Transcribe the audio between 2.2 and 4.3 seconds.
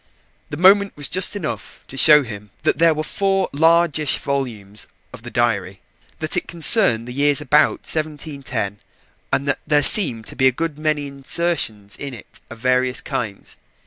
him that there were four largish